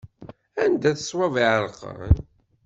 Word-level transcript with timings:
Anda-t 0.63 0.99
ṣṣwab 1.03 1.35
iɛerqan. 1.43 2.13